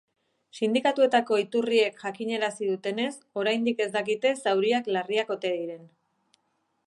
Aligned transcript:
Sindikatuetako 0.59 1.37
iturriek 1.41 1.99
jakinarazi 2.05 2.71
dutenez, 2.71 3.11
oraindik 3.43 3.83
ez 3.85 3.89
dakite 3.97 4.33
zauriak 4.45 4.89
larriak 4.97 5.35
ote 5.37 5.55
diren. 5.59 5.85